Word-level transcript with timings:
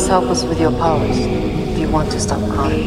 must 0.00 0.08
help 0.08 0.30
us 0.30 0.44
with 0.44 0.58
your 0.58 0.72
powers 0.72 1.18
if 1.18 1.78
you 1.78 1.86
want 1.90 2.10
to 2.10 2.18
stop 2.18 2.40
crime. 2.48 2.80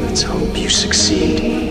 Let's 0.00 0.22
hope 0.22 0.58
you 0.58 0.68
succeed. 0.68 1.65